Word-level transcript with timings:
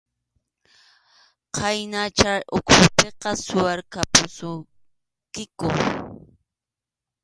Khaynan 1.55 2.09
chay 2.17 2.39
ukhupiqa 2.57 3.29
suwarqapusunkiku. 3.43 5.67